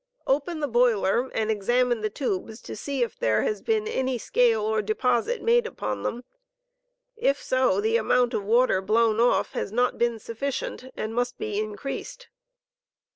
[0.25, 4.65] Open the boiler and examine the tubes to see if there has been any scale
[4.65, 6.23] ox deposit made upon theni;
[7.15, 11.59] if so, the amount of water blown off has not been sufficient and must be
[11.59, 12.29] increased.